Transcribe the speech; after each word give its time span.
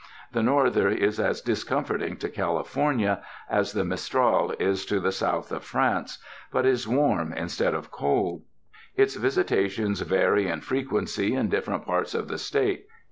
The 0.31 0.41
norther 0.41 0.89
is 0.89 1.19
as 1.19 1.41
discomforting 1.41 2.17
to 2.17 2.29
Cali 2.29 2.63
fornia 2.63 3.21
as 3.47 3.73
the 3.73 3.85
mistral 3.85 4.51
is 4.53 4.83
to 4.87 4.99
the 4.99 5.11
south 5.11 5.51
of 5.51 5.63
France, 5.63 6.17
but 6.51 6.65
is 6.65 6.87
warm 6.87 7.31
instead 7.33 7.75
of 7.75 7.91
cold. 7.91 8.41
Its 8.95 9.13
visitations 9.15 10.01
vary 10.01 10.47
in 10.47 10.61
fre 10.61 10.77
quency 10.77 11.37
in 11.37 11.49
different 11.49 11.85
parts 11.85 12.15
of 12.15 12.29
the 12.29 12.39
State. 12.39 12.87